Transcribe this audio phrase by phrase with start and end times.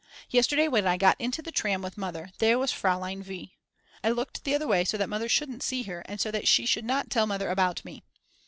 [0.31, 3.55] Yesterday when I got into the tram with Mother there was Fraulein V.
[4.03, 6.65] I looked the other way so that Mother shouldn't see her and so that she
[6.65, 8.01] should not tell Mother about me.